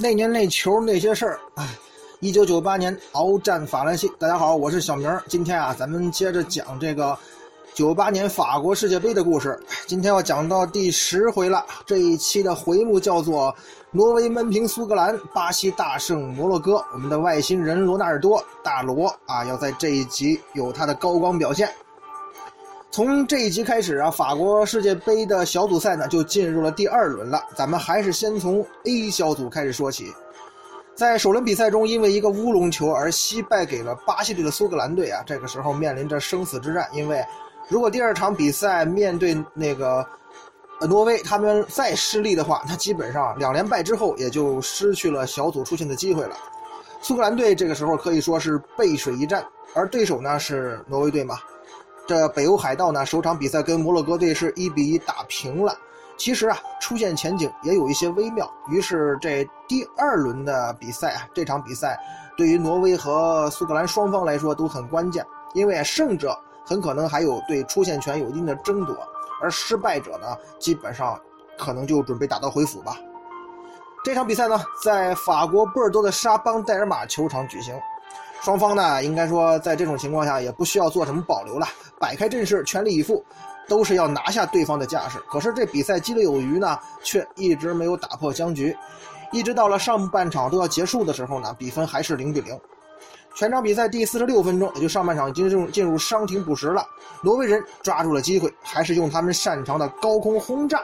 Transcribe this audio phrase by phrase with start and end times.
[0.00, 1.68] 那年那球那些事儿，哎，
[2.20, 4.10] 一九九八年鏖战法兰西。
[4.18, 5.20] 大家好，我是小明。
[5.28, 7.16] 今天啊，咱们接着讲这个
[7.74, 9.60] 九八年法国世界杯的故事。
[9.86, 11.62] 今天要讲到第十回了。
[11.84, 13.54] 这一期的回目叫做
[13.92, 16.82] “挪威闷平苏格兰，巴西大胜摩洛哥”。
[16.94, 21.70] 我们的外星人罗纳尔多大罗啊，要在这一集有他的高光表现。
[22.92, 27.40] 从这一集开始啊，法国世界杯的小组赛呢就进入了第二轮了。
[27.54, 30.12] 咱们还是先从 A 小组开始说起。
[30.96, 36.88] 在首轮比赛中，因为一个乌龙球而惜败给了巴西队的苏格兰队啊，这个时候面临着生死之战。
[36.92, 37.24] 因为
[37.68, 40.04] 如果第二场比赛面对那个
[40.80, 46.36] 挪威，他们再失利的话，那基本上两连败之后也就失去了小组出线的机会了。
[47.00, 51.36] 苏格兰队这个时候可以说是背水一战，而对手呢是挪威队嘛。
[52.10, 55.72] 这北欧海盗呢，首场比赛跟摩洛哥队是一比一打平了。
[56.16, 58.52] 其实啊，出线前景也有一些微妙。
[58.68, 61.96] 于是这第二轮的比赛啊，这场比赛
[62.36, 66.36] 对于挪威和苏格兰双方来说都很关键，因为胜者
[66.66, 68.96] 很可能还有对出线权有一定的争夺，
[69.40, 71.16] 而失败者呢，基本上
[71.56, 72.96] 可能就准备打道回府吧。
[74.02, 77.72] 这场比赛呢，在法国波尔多的沙邦戴尔马球场举行。
[78.42, 81.66] 双方呢，应该说在这种情况下也不需要做什么保留了，
[81.98, 83.22] 摆开阵势，全力以赴，
[83.68, 85.18] 都是要拿下对方的架势。
[85.30, 88.74] 可是这比赛积累有余呢，却一直没有打破僵局，
[89.30, 92.58] 一直到了上半场都要结束的时候呢，比分还是零比零。
[93.34, 96.84] 全场比赛第四十六分钟，也就上半场已经进入进入伤停补时了。
[97.22, 100.82] 挪威人抓住了机会，还是用他们擅长的高空轰炸，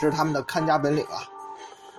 [0.00, 1.22] 这是他们的看家本领啊。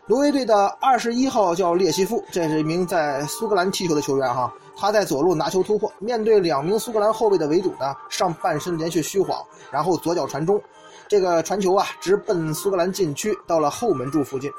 [0.10, 4.52] 挪威队的二十一号叫列西夫，这是一名在苏格兰踢球的球员哈。
[4.76, 9.40] 他在左路拿球突破，面对两名苏格兰后卫的围堵呢，上半身连续虚晃，
[9.70, 10.60] 然后左脚传中，
[11.08, 14.50] 这个传球啊直奔苏格兰禁区，到了后门柱附近。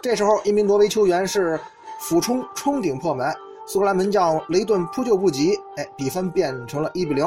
[0.00, 1.58] 这时候，一名挪威球员是
[1.98, 3.34] 俯冲冲顶破门，
[3.66, 7.26] 苏格兰门将雷顿扑救不及，哎，比分变成了一比零。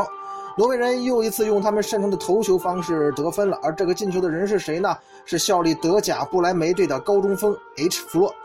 [0.60, 4.94] 挪威人又一次用他们擅长的头球方式得分了，而这个进球的人是谁呢？
[5.24, 8.36] 是效力德甲不莱梅队的高中锋 H 弗洛。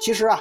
[0.00, 0.40] 其实啊，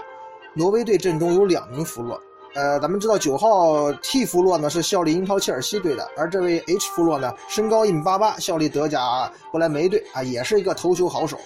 [0.55, 2.19] 挪威队阵中有两名弗洛。
[2.55, 11.37] 呃，咱们知道九号 T 弗洛呢是效力英超切尔西队的，而这位 H 弗洛呢身高一米八八，效力德甲不莱梅队啊，也是一个头球好手。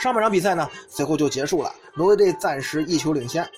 [0.00, 3.48] 上半场比赛呢随后就结束了，挪威队暂时一球领先。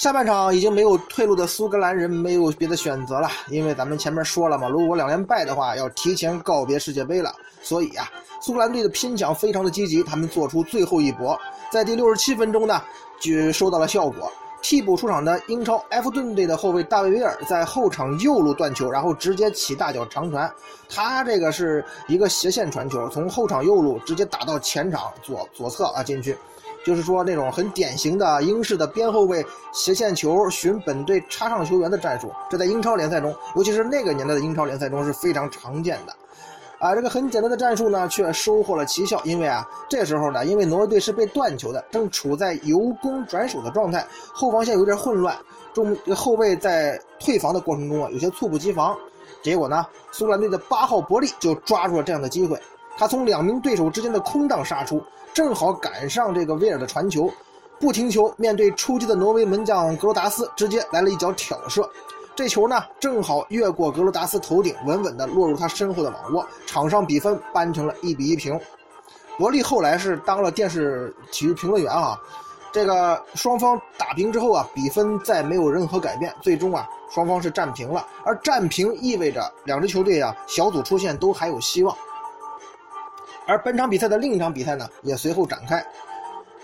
[0.00, 7.30] 下半场已经没有退路的苏格兰人没有别的选择了，因为咱们前面说了嘛，如果两连败的话要提前告别世界杯了，
[7.60, 8.10] 所以啊，
[8.40, 11.38] 苏格兰队的拼抢非常的积极，他们做出最后一搏，
[11.70, 12.80] 在第六十七分钟呢
[13.20, 14.32] 就收到了效果。
[14.62, 20.50] 替补出场的英超埃弗顿队的后卫大卫·威尔在后场右路断球，然后直接起大脚长传。
[20.88, 26.36] 他这个是一个斜线传球，从后场右路直接打到前场左左侧啊进去，
[26.84, 32.32] 就是说那种很典型的英式的边后卫斜线球寻本队插上球员的战术。
[32.48, 36.14] 这在英超联赛中，尤其是那个年代的英超联赛中是非常常见的。
[36.78, 39.20] 啊，这个很简单的战术呢，却收获了奇效。
[39.24, 45.36] 因为啊，这时候呢，因为挪威队是被断球的，正处在由攻转守的状态，后防线有点混乱，
[45.74, 48.96] 中后卫在退防的过程中啊，有些猝不及防。
[49.42, 52.58] 结果呢，苏格兰队的八号伯利就抓住了这样的机会，
[52.96, 55.02] 他从两名对手之间的空档杀出，
[55.32, 57.32] 正好赶上这个威尔的传球，
[57.78, 61.88] 不停球，面对出击的挪威门将格罗达斯，直接来了一脚挑射。
[62.34, 66.46] 这球呢，正好越过格罗达斯头顶，稳稳地落入他身后的网窝。
[66.66, 68.58] 场上比分扳成了一比一平。
[69.38, 72.18] 伯利后来是当了电视体育评论员啊。
[72.72, 78.06] 这个双方打平之后啊，比分再没有任何改变，最终啊，双方是战平了。
[78.24, 81.94] 而战平意味着两支球队啊，小组出线都还有希望。
[83.50, 85.84] 而本场比赛的另一场比赛呢，也随后展开。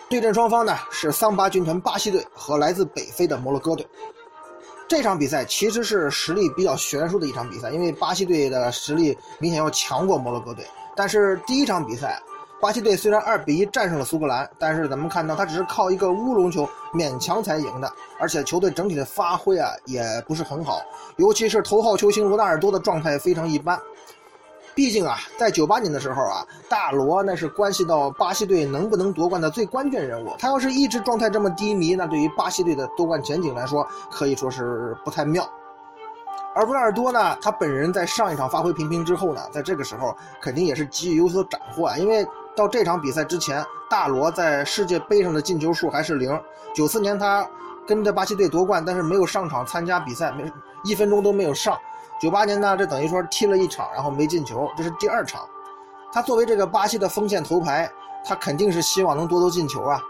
[0.08, 3.84] 对阵双方呢是桑巴军团巴西队和来自北非的摩洛哥队。
[4.86, 10.64] 这场比赛其实是实力比较悬殊的一场比赛，因为巴西队的实力明显要强过摩洛哥队。
[10.94, 12.22] 但是第一场比赛，
[12.60, 20.80] 巴西队虽然二比一战胜了苏格兰，但是咱们看到他只是靠一个乌龙球勉强才赢的，而且球队整体的发挥啊也不是很好，
[21.16, 23.76] 尤其是头号球星罗纳尔多的状态非常一般。
[24.76, 30.34] 毕竟啊，在九八年的时候啊，大罗那是关系到巴西队能不能夺冠的最关键人物。
[30.38, 35.48] 他要是一直状态这么低迷，那对于巴西队的夺冠前景来说，可以说是不太妙。
[36.54, 46.38] 而维尔多呢，他本人在上一场发挥平平之后呢，在这个时候肯定也是急于有所斩获啊，因为到这场比赛之前，大罗在世界杯上的进球数还是零。
[46.74, 47.48] 九四年他
[47.86, 50.52] 跟着巴西队夺冠，但是没有上场参加比赛，没
[50.84, 51.74] 一分钟都没有上。
[52.18, 55.46] 九八年呢，这等于说踢了一场，然后没进球，这是第二场。
[56.12, 57.90] 他作为这个巴西的锋线头牌，
[58.24, 60.00] 他肯定是希望能多多进球啊。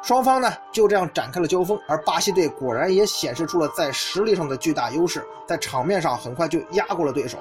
[0.00, 7.38] 双方呢就这样展开了交锋，而巴西队果然也显示出了在实力上的巨大优势，在场面上很快就压过了对手。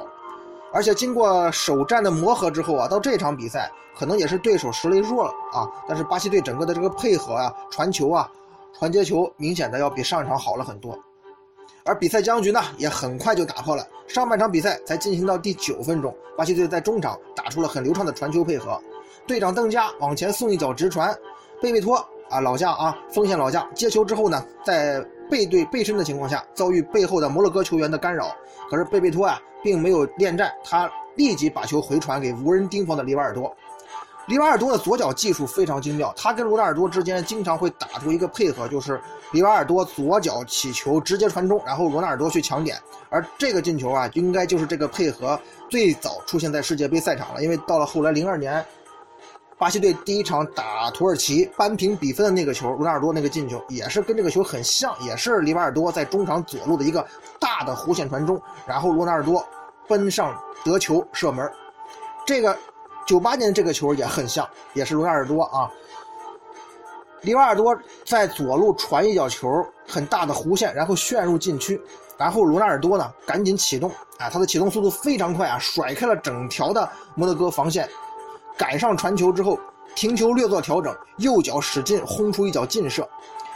[0.73, 8.27] 而且经过首战的磨合之后啊，到这场比赛可能也是对手实力弱了啊，但是巴西队整个的这个配合啊、传球啊、
[8.73, 10.97] 传接球明显的要比上一场好了很多。
[11.85, 13.87] 而比赛僵局呢也很快就打破了。
[14.07, 18.81] 上半场比赛才进行到第九分钟，巴西队在中场打出了很流畅的传球配合，
[19.27, 21.15] 队长邓加往前送一脚直传，
[21.61, 22.05] 贝贝托。
[22.27, 24.99] 啊，老将啊，锋线老将接球之后呢，在
[25.29, 28.35] 背对背身的情况下，遭遇背后的摩洛哥球员的干扰。
[28.67, 33.55] 可是贝贝托啊，并没有恋战，他立即把球回传给无人盯防的里瓦尔多。
[34.27, 38.99] 里瓦尔多的左脚技术非常精妙，他跟罗纳尔多之间经常会打出一个配合，就是
[39.31, 42.77] 里瓦尔多左脚起球直接传中，然后罗纳尔多去抢点。
[43.09, 45.39] 而这个进球啊，应该就是这个配合
[45.69, 48.65] 最早出现在世界杯赛场了，因为到了后来零二年。
[49.57, 57.07] 巴西队第一场打土耳其扳平比分的那个球，罗纳尔多那个进球也是跟这个球很像，也是里瓦尔多在中场左路的一个
[57.39, 58.37] 大的弧线传中，
[58.67, 59.47] 然后罗纳尔多
[59.87, 61.49] 奔上得球射门。
[62.25, 62.53] 这个
[63.05, 65.69] 九八年这个球也很像，也是罗纳尔多啊。
[67.21, 67.75] 里瓦尔多
[68.05, 69.47] 在左路传一脚球，
[69.87, 71.81] 很大的弧线，然后旋入禁区，
[72.17, 77.89] 然后罗纳尔多呢赶紧启动，啊，他的启动速度非常快啊，甩开了整条的摩洛哥防线。
[78.57, 79.59] 赶上传球之后，
[79.95, 83.07] 停球略作调整，右脚使劲轰出一脚劲射，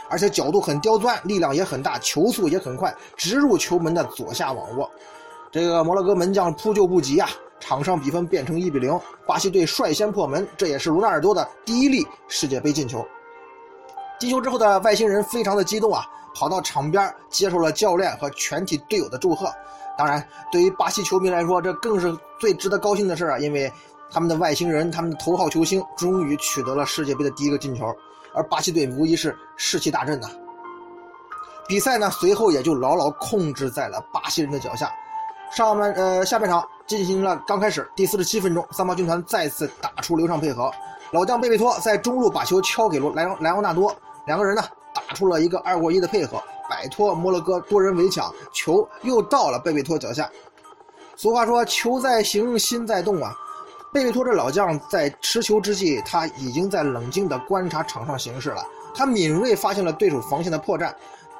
[0.08, 4.90] 而且角度很刁钻，力量也很大，球速也很快，直入球门的左下网窝。
[5.52, 7.28] 这个摩洛哥门将扑救不及啊，
[7.60, 13.06] 场上比分变成一比零，巴西队率先破门，这也是罗纳尔多的第一粒世界杯进球。
[14.18, 16.04] 进球之后的外星人非常的激动啊，
[16.34, 19.48] 跑到场边接受了教练和全体队友的祝贺。
[19.96, 23.70] 当然，对于巴西球迷来说，这更是最值得高兴的事啊，因为。
[24.12, 27.86] 他们的外星人，他们的头号球星，终于取得了世界杯的第一个进球，
[28.34, 30.28] 而巴西队无疑是士气大振呐。
[31.68, 34.92] 比赛呢，随后也就牢牢控制在了巴西人的脚下。
[35.50, 40.70] 上半呃下半场进行了刚开始第四十七分钟，桑巴军团再次打出流畅配合，
[41.10, 43.94] 老将贝贝托在中路把球敲给了莱莱昂纳多，
[44.26, 44.62] 两个人呢
[44.94, 50.30] 打出了一个二过一的配合，摆脱摩洛哥多人围抢，球又到了贝贝托脚下。
[51.16, 53.34] 俗话说，球在行，心在动啊。
[53.92, 58.64] 贝贝托这老将在持球之际，他已经在冷静地观察场上形势了。
[58.94, 60.94] 他敏锐发现了对手防线的破绽，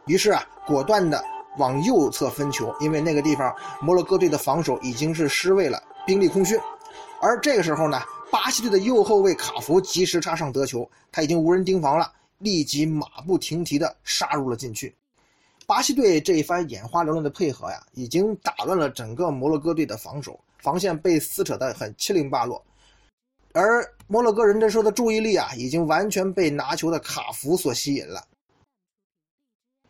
[0.06, 1.24] 于是啊，果断地
[1.58, 6.58] 往右侧分球，因为那个地方摩洛哥队的防守已经是失位了，兵力空虚。
[7.20, 8.00] 而这个时候呢，
[8.30, 14.94] 巴西队的右后卫卡福及时插上得球，他已经无人盯防了，立即马不停蹄地杀入了禁区。
[15.66, 20.38] 巴西队这一番眼花缭乱的配合呀，已经打乱了整个摩洛哥队的防守。
[20.62, 22.62] 防线被撕扯得很七零八落，
[23.54, 28.22] 而摩洛哥人这时候的注意力啊，已经完全被拿球的卡福所吸引了。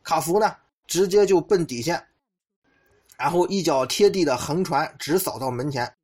[0.04, 0.54] 卡福呢，
[0.90, 2.04] 直接就奔底线，
[3.16, 5.94] 然后一脚贴地的横传，直扫到门前。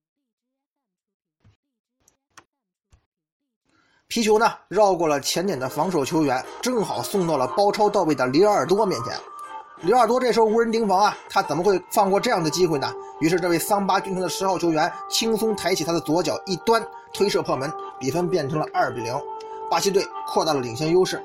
[4.07, 9.19] 皮球呢，绕过了前点的防守球员，正好送到了包抄到位的里尔多面前。
[9.83, 12.89] 里尔多这时候无人盯防啊，他怎么会放过这样的机会呢？
[13.21, 19.13] 于是这位桑巴军团的十号球员轻松抬起他的左脚一端推射破门，比分变成了二比零，
[19.69, 21.21] 巴西队扩大了领先优势。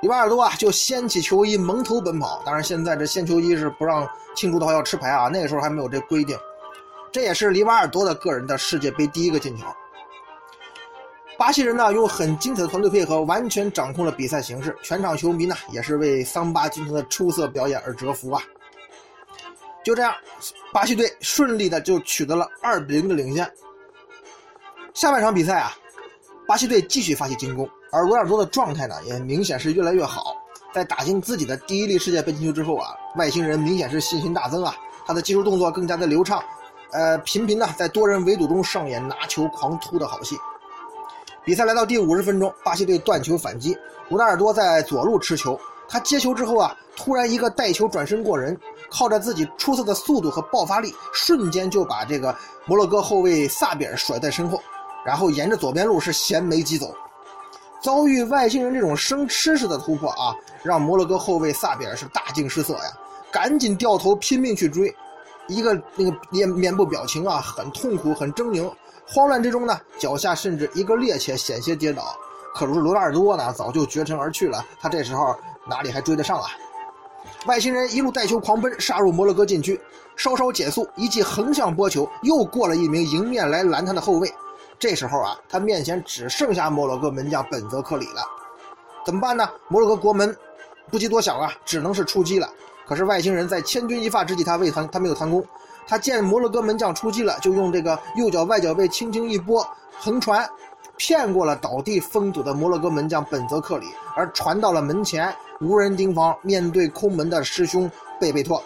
[0.00, 6.38] 里瓦尔多啊就掀起球衣蒙头奔跑，当然现在这掀球衣是不让庆祝的话要吃牌啊，那个时候还没有这规定。
[7.10, 9.64] 这也是里瓦尔多的个人的世界杯第一个进球。
[11.36, 14.76] 巴西人呢，用很精彩的团队配合，完全掌控了比赛形势。
[14.82, 18.42] 全场球迷呢，也是为桑巴军团的出色表演而折服啊！
[19.84, 20.12] 就这样，
[20.72, 23.50] 巴西队顺利的就取得了二比零的领先。
[24.94, 25.72] 下半场比赛啊，
[26.46, 30.34] 巴西队继续发起进攻，而罗纳尔多的状态呢，也明显是越来越好。
[30.72, 34.76] 在打进自己的第一粒世界杯进球之后啊，外星人明显是信心大增啊，
[35.06, 36.42] 他的技术动作更加的流畅，
[36.92, 40.36] 呃，频频呢在多人围堵中上演拿球狂突的好戏。
[41.44, 43.76] 比赛来到第五十分钟，巴西队断球反击，
[44.10, 48.54] 罗纳尔多在左路持球，他接球之后啊，突然一个带球转身过人，
[48.90, 54.60] 靠着自己出色的速度和爆发力，瞬间就把这个摩洛哥后卫萨比尔甩在身后，
[55.06, 56.94] 然后沿着左边路是衔枚击走。
[57.80, 62.92] 遭遇外星人这种生吃式的突破啊，让摩洛哥后卫萨比尔是大惊失色呀，
[63.30, 64.94] 赶紧掉头拼命去追，
[65.46, 68.70] 一个那个面面部表情啊很痛苦很狰狞。
[69.06, 72.14] 慌乱之中呢，脚下甚至一个趔趄，险些跌倒。
[72.54, 74.64] 可是罗纳尔多呢，早就绝尘而去了。
[74.80, 75.34] 他这时候
[75.68, 76.46] 哪里还追得上啊？
[77.46, 79.80] 外星人一路带球狂奔，杀入摩洛哥禁区，
[80.16, 84.30] 稍稍减速，一记横向拨球，又过了一名迎面来拦他的后卫。
[84.78, 88.22] 这时候啊，他面前只剩下摩洛哥门将本泽克里了。
[89.04, 89.48] 怎么办呢？
[89.68, 90.36] 摩洛哥国门
[90.90, 92.48] 不及多想啊，只能是出击了。
[92.86, 95.44] 可是外星人在千钧一发之际，他未弹，他没有弹弓。
[95.86, 99.66] 他见摩洛哥门将出击了，就用这个右脚外脚背轻轻一拨，
[99.98, 100.48] 横传。
[100.96, 108.60] 骗过了倒地封堵的摩洛哥门将本泽克里，而传到了门前，无人盯防，面对空门的师兄贝贝托。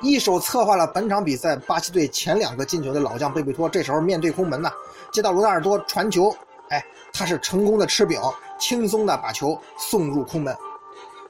[0.00, 4.70] 一手策划了本场比赛巴西队前两个进球的老将贝贝托，这时候面对空门呢，
[5.10, 6.34] 接到罗纳尔多传球，
[6.68, 8.20] 哎，他是成功的吃饼，
[8.58, 10.56] 轻松的把球送入空门，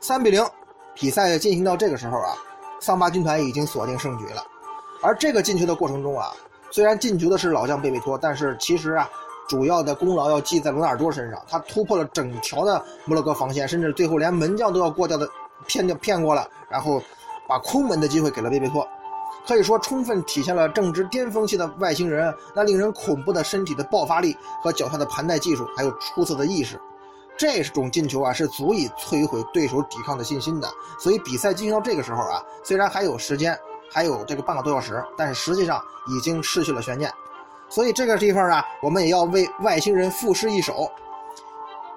[0.00, 0.44] 三比零。
[0.94, 2.34] 比赛进行到这个时候啊，
[2.80, 4.42] 桑巴军团已经锁定胜局了。
[5.00, 6.32] 而这个进球的过程中啊，
[6.70, 9.08] 虽然进球的是老将贝贝托，但是其实啊。
[9.48, 15.26] 主要的功劳要记在罗纳尔多身上，他突破了整条的摩洛哥防线，甚至最后连门将都要过掉的
[15.66, 17.02] 骗掉骗过了，然后
[17.48, 18.86] 把空门的机会给了贝贝托，
[19.46, 26.78] 可以说充分体现了正值巅峰期的外星人那令人恐怖的身体的爆发力和脚下的盘带技术，还有出色的意识。
[27.38, 30.68] 这种进球啊，是足以摧毁对手抵抗的信心的。
[30.98, 33.56] 所以比赛进行到这个时候啊，虽然还有时间，
[33.90, 37.10] 还有这个半个多小时，但是实际上已经失去了悬念。
[37.68, 40.90] 所以这个地方啊，我们也要为外星人赋诗一首：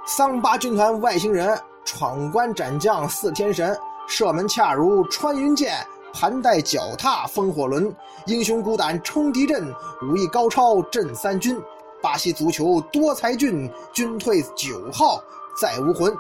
[0.06, 3.76] 桑巴军团外星人闯关斩将似天神，
[4.12, 5.74] 射门恰如穿云箭，
[6.12, 11.58] 盘带脚踏风火轮，英雄孤胆冲敌阵，武艺高超震三军。
[12.02, 15.24] 巴西足球多才俊，军退九号
[15.58, 16.14] 再无魂。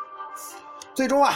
[0.95, 1.33] 最终啊，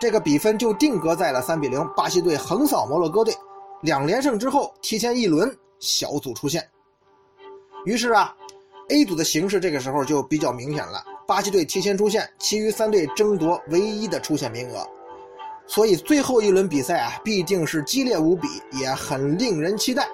[0.00, 3.36] 这个比分就定格在了三比零，巴西队横扫摩洛哥队，
[3.82, 6.66] 两连胜之后提前一轮小组出线。
[7.84, 8.34] 于是啊
[8.88, 11.04] ，A 组的形势这个时候就比较明显了。
[11.26, 14.88] 巴西队提前出线，其余三队争夺唯一的出线名额。
[15.68, 20.08] 所以最后一轮比赛啊，必定是激烈无比，也很令人期待。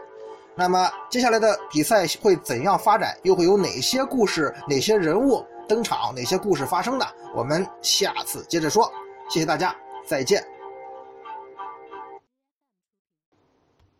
[0.56, 3.16] 那么接下来的比赛会怎样发展？
[3.22, 6.14] 又会有哪些故事、哪些人物登场？
[6.14, 7.06] 哪些故事发生呢？
[7.34, 8.92] 我们下次接着说。
[9.30, 9.74] 谢谢大家，
[10.06, 10.53] 再见。